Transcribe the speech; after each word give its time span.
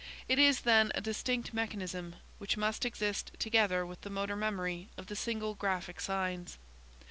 It 0.27 0.39
is, 0.39 0.61
then, 0.61 0.91
a 0.95 0.99
distinct 1.01 1.53
mechanism, 1.53 2.15
which 2.39 2.57
must 2.57 2.85
exist 2.85 3.29
together 3.37 3.85
with 3.85 4.01
the 4.01 4.09
motor 4.09 4.35
memory 4.35 4.89
of 4.97 5.05
the 5.05 5.15
single 5.15 5.53
graphic 5.53 5.99
signs. 6.01 6.57